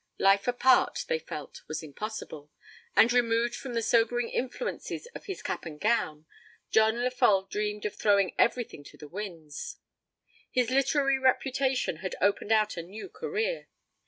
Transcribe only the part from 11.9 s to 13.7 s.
had opened out a new career.